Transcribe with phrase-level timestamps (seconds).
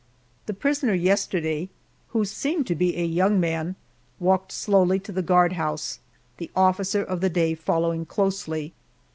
[0.47, 1.69] The prisoner yesterday
[2.07, 3.75] who seemed to be a young man
[4.19, 5.99] walked slowly to the guardhouse,
[6.37, 8.73] the officer of the day following closely.